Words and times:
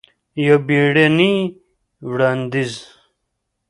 یو 0.45 0.57
بیړنې 0.67 1.33
وړاندیز! 2.09 2.73